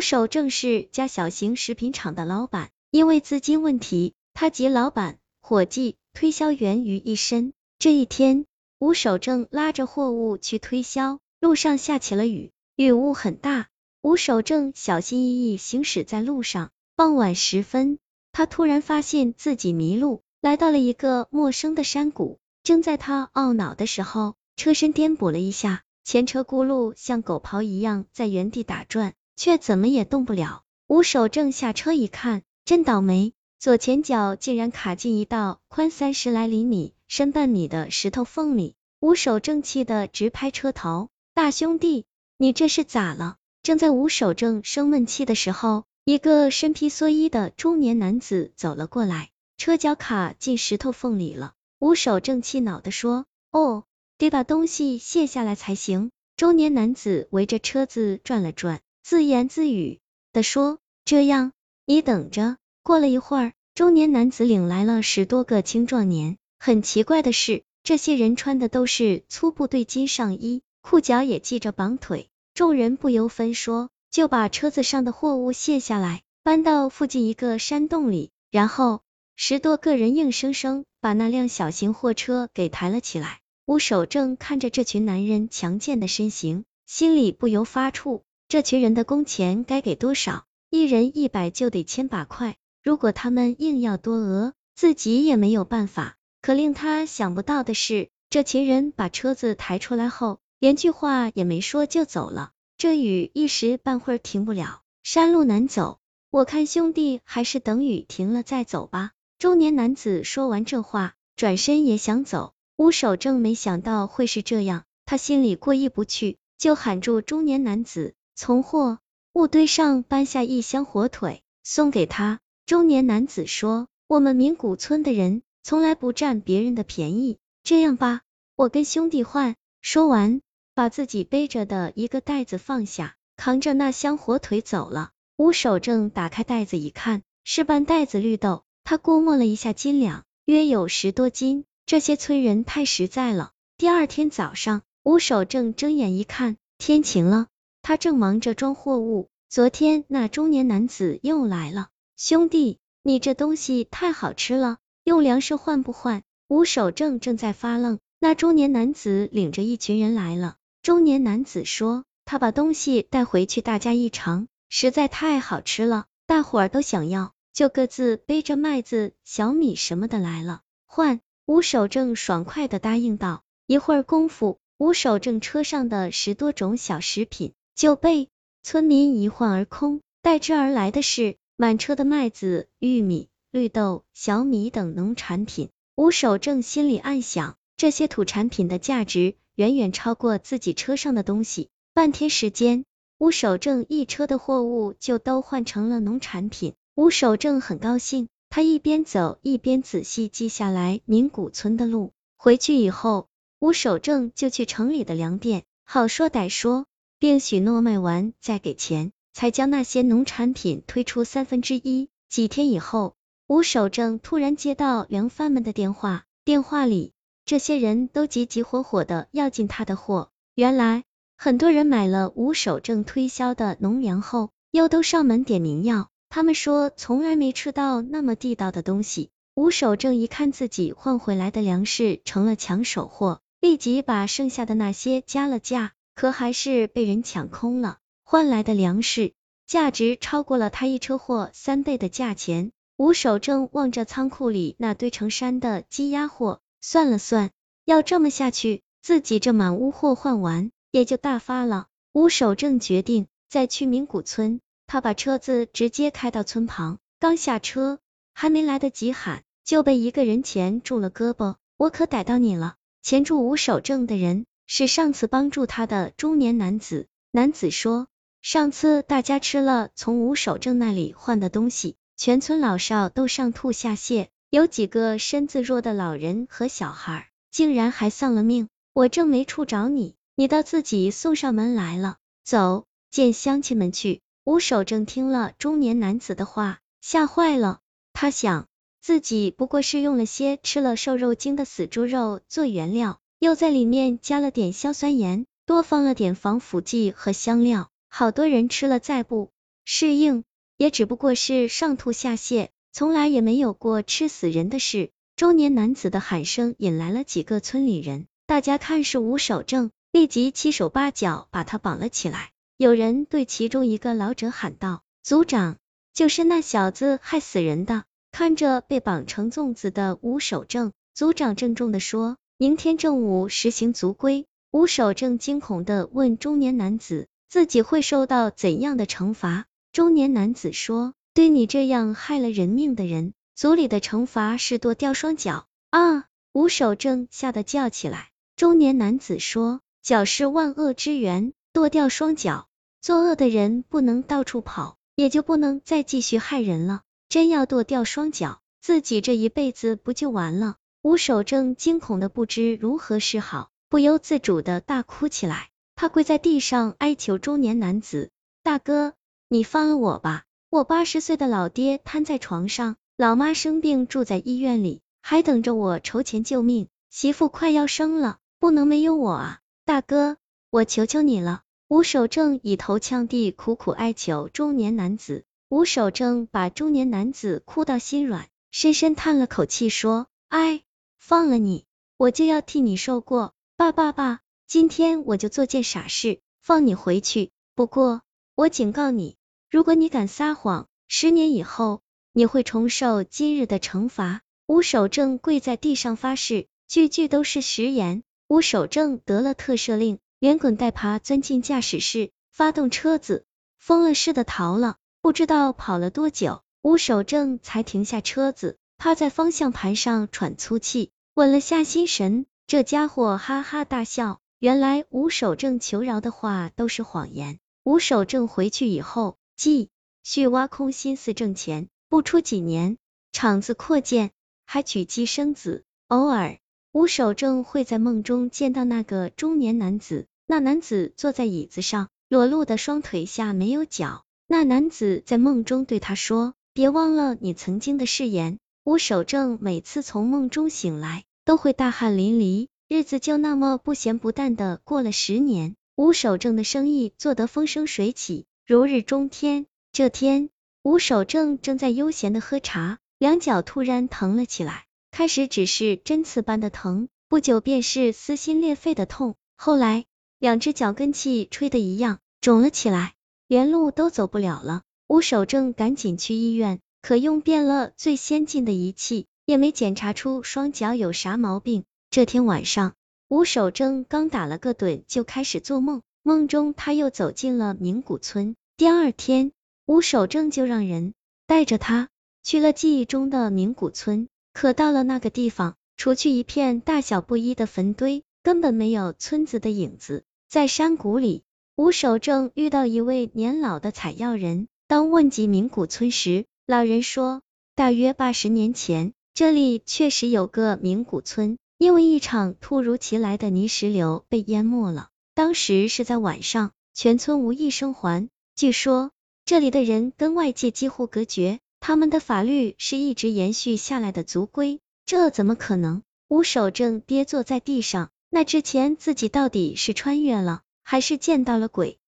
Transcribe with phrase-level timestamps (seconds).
[0.00, 7.52] 吴守正是家小型食品厂的老板，因为资金问题，他集老板、伙计、推销员于一身。
[7.78, 8.46] 这一天，
[8.78, 13.68] 吴守正拉着货物去推销，路上下起了雨，雨雾很大。
[14.00, 16.70] 吴守正小心翼翼行驶在路上。
[16.96, 17.98] 傍晚时分，
[18.32, 22.38] 他突然发现自己迷路，来到了一个陌生的山谷。
[22.62, 30.64] 正在他懊恼的时候，车身颠簸了一下，前车轱辘像狗刨一样在原地打转，却怎么也动不了。
[30.86, 38.74] 吴守正下车一看，真倒霉，左前脚竟然卡进一道宽三十来厘米、深半米的石头缝里。
[39.00, 42.04] 吴守正气得直拍车头：“大兄弟，
[42.36, 51.54] 你这是咋了？”正在吴守正生闷气的时候，一个身披蓑衣的中年男子走了过来，车脚卡进石头缝里了。
[51.78, 53.84] 吴守正气恼的说：“哦，
[54.18, 60.00] 得把东西卸下来才行。”中年男子围着车子转了转，自言自语
[60.32, 61.52] 的说：“这样，
[61.86, 66.36] 你等着。”过了一会儿，中年男子领来了十多个青壮年。
[66.58, 72.28] 很奇怪的是，这些人穿的都是粗布对襟上衣，裤脚也系着绑腿。
[72.54, 79.00] 众人不由分说，就把车子上的货物卸下来，搬到附近一个山洞里，然后
[79.36, 83.40] 十多个人硬生生把那辆小型货车给抬了起来。
[83.66, 90.44] 吴守正看着这群男人强健的身形，心里不由发怵，这群人的工钱该给多少？
[90.70, 96.16] 一人一百就得千把块，如果他们硬要多讹，自己也没有办法。
[96.42, 100.40] 可令他想不到的是，这群人把车子抬出来后。
[100.58, 109.12] 连句话也没说就走了，这雨一时半会儿停不了，山路难走，我看兄弟还是等雨停了再走吧。
[109.38, 112.54] 中年男子说完这话，转身也想走。
[112.76, 119.00] 吴守正没想到会是这样，他心里过意不去，就喊住中年男子，从货
[119.34, 122.40] 物堆上搬下一箱火腿，送给他。
[122.64, 128.22] 中年男子说：“我们名古村的人从来不占别人的便宜，这样吧，
[128.56, 130.40] 我跟兄弟换。”说完。
[130.72, 135.10] 把自己背着的一个袋子放下，扛着那箱火腿走了。
[135.36, 141.66] 吴守正打开袋子一看，是半袋子绿豆，他估摸了一下斤两，约有十多斤。
[141.84, 143.50] 这些催人太实在了。
[143.76, 147.48] 第二天早上，吴守正睁眼一看，天晴了，
[147.82, 149.28] 他正忙着装货物。
[149.48, 156.22] 昨天那中年男子又来了，兄弟，你这东西太好吃了，用粮食换不换？
[156.48, 160.56] 吴守正正在发愣，那中年男子领着一群人来了。
[160.82, 173.42] 中年男子说：“他把东西带回去，大家一尝，实在太好吃了，大伙儿都想要，就各自背着麦子、小米什么的来了。”换吴守正爽快的答应道。
[173.66, 178.28] 一会儿功夫，吴守正车上的十多种小食品就被
[178.62, 185.70] 村民一换而空，代之而来的是满车的麦子、玉米、绿豆、小米等农产品。
[185.94, 189.34] 吴守正心里暗想，这些土产品的价值。
[189.54, 191.70] 远远超过自己车上的东西。
[191.94, 192.84] 半天时间，
[193.16, 196.74] 吴守正一车的货物就都换成了农产品。
[196.94, 202.12] 吴守正很高兴，他一边走一边仔细记下来名古村的路。
[202.36, 206.84] 回去以后，吴守正就去城里的粮店，好说歹说，
[207.20, 212.08] 并许诺卖完再给钱，才将那些农产品推出三分之一。
[212.30, 213.14] 几天以后，
[213.46, 217.12] 吴守正突然接到粮贩们的电话，电话里。
[217.44, 220.30] 这些人都急急火火的要进他的货。
[220.54, 221.04] 原来
[221.36, 226.08] 很多人买了吴守正推销的农粮后，又都上门点名要。
[226.30, 229.28] 他们说从来没吃到那么地道的东西。
[229.54, 237.96] 吴守正一看自己换回来的粮食成了抢手货，立即把剩下的那些加了价，可还是被人抢空了。
[238.24, 239.32] 换来的粮食
[239.66, 242.72] 价值超过了他一车货三倍的价钱。
[242.98, 246.60] 吴守正望着仓库里那堆成山的积压货。
[246.82, 247.52] 算了算，
[247.86, 251.86] 要这么下去，自己这满屋货换完也就大发了。
[252.12, 257.98] 吴守正决定再去名古村，他把车子直接开到村旁，刚下车，
[258.34, 261.54] 还没来得及喊，就被一个人钳住了胳膊。
[261.78, 262.74] 我可逮到你了！
[263.00, 267.08] 钳住吴守正的人是上次帮助他的中年男子。
[267.32, 268.06] 男子说，
[268.40, 274.28] 上次大家吃了从吴守正那里换的东西，全村老少都上吐下泻。
[274.48, 278.68] 有几个身子弱的老人和小孩，竟然还丧了命。
[278.92, 282.18] 我正没处找你，你倒自己送上门来了。
[282.44, 284.20] 走，见乡亲们去。
[284.44, 287.80] 吴守正听了中年男子的话，吓坏了。
[288.12, 288.68] 他想，
[289.00, 299.50] 自己不过是用了些吃了瘦肉精的死猪肉做原料，又在里面加了点硝酸盐，多放了点防腐剂和香料，好多人吃了再不
[299.86, 300.44] 适应，
[300.76, 305.10] 也只不过是上吐下泻，从来也没有过吃死人的事。
[305.36, 312.50] 中年男子的喊声引来了几个村里人，大家看是吴守正，立即七手八脚把他绑了起来。
[312.76, 315.78] 有人对其中一个老者喊道：“族长，
[316.12, 336.26] 就是那小子害死人的。”看着被绑成粽子的吴守正，族长郑重的说：“明天正午实行族规。”吴守正惊恐的问中年男子：“自己会受到怎样的惩罚？”中年男子说：“对你这样害了人命的人。”族里的惩罚是剁掉双脚啊！
[336.52, 338.28] 吴守正吓得叫起来。
[338.56, 342.68] 中年男子说：“脚是万恶之源，剁掉双脚，
[343.00, 347.00] 作恶的人不能到处跑，也就不能再继续害人了。
[347.30, 355.70] 真要剁掉双脚，自己这一辈子不就完了？”吴守正惊恐的不知如何是好，不由自主的大哭起来。
[355.96, 358.30] 他跪在地上哀求中年男子
[358.62, 359.14] ：“大哥，
[359.48, 360.44] 你放了我吧！
[360.68, 366.88] 我八十岁的老爹瘫在床上。”老妈生病住在医院里，还等着我筹钱救命。
[367.10, 369.60] 媳妇快要生了，不能没有我啊！
[369.84, 370.36] 大哥，
[370.70, 371.62] 我求求你了！
[371.88, 375.44] 吴守正以头呛地，苦苦哀求中年男子。
[375.68, 380.82] 吴守正把中年男子哭到心软，深深叹了口气，说：“哎，
[381.20, 381.84] 放了你，
[382.16, 383.54] 我就要替你受过。
[383.76, 387.52] 爸爸爸，今天我就做件傻事，放你回去。
[387.76, 388.22] 不过，
[388.56, 389.36] 我警告你，
[389.70, 392.02] 如果你敢撒谎，十年以后。”
[392.32, 394.42] 你会重受今日的惩罚。
[394.68, 398.22] 吴守正跪在地上发誓，句句都是实言。
[398.46, 403.44] 吴守正得了特赦令，连滚带爬钻进驾驶室，发动车子，
[403.78, 404.96] 疯了似的逃了。
[405.20, 412.44] 不知道跑了多久，吴守正才停下车子，趴在方向盘上喘粗气，稳了下心神。
[412.66, 417.58] 这家伙哈哈大笑，原来吴守正求饶的话都是谎言。
[417.82, 419.88] 吴守正回去以后，继
[420.22, 421.88] 续挖空心思挣钱。
[422.10, 422.98] 不出几年，
[423.32, 424.32] 厂子扩建，
[424.66, 425.82] 还娶妻生子。
[426.08, 426.58] 偶尔，
[426.92, 430.26] 吴守正会在梦中见到那个中年男子。
[430.46, 434.26] 那男子坐在椅子上，裸露的双腿下没有脚。
[434.46, 438.58] 那男子在梦中对他说：“别忘了你曾经的誓言。”
[438.90, 442.66] 吴守正每次从梦中醒来，都会大汗淋漓。
[442.88, 445.76] 日子就那么不咸不淡的过了十年。
[445.94, 449.66] 吴守正的生意做得风生水起，如日中天。
[449.92, 450.50] 这天。
[450.82, 454.86] 吴守正正在悠闲的喝茶，两脚突然疼了起来。
[455.12, 460.04] 开始只是针刺般的疼，不久便是撕心裂肺的痛，后来
[460.40, 463.14] 两只脚跟气吹的一样肿了起来，
[463.46, 464.82] 连路都走不了了。
[465.06, 471.84] 吴守正赶紧去医院，可用遍了最先进的仪器，也没检查出双脚有啥毛病。
[472.10, 472.94] 这天晚上，
[473.28, 478.56] 吴守正刚打了个盹，就开始做梦，梦中他又走进了名古村。
[478.76, 479.52] 第二天。
[479.86, 481.14] 吴守正就让人
[481.48, 482.10] 带着他
[482.44, 490.22] 去了记忆中的名古村，可到了那个地方，除去一片大小不一的坟堆，根本没有村子的影子。
[490.48, 491.42] 在山谷里，
[491.74, 494.68] 吴守正遇到一位年老的采药人。
[494.86, 497.42] 当问及名古村时，老人说，
[497.74, 505.08] 大约八十年前，这里确实有个名古村，因为一场突如其来的泥石流被淹没了。
[505.34, 508.28] 当时是在晚上，全村无一生还。
[508.54, 509.10] 据说。
[509.44, 516.02] 这里的人跟外界几乎隔绝，他们的法律是一直延续下来的族规，这怎么可能？
[516.28, 521.98] 吴守正跌坐在地上，那之前自己到底是穿越了，还是见到了鬼？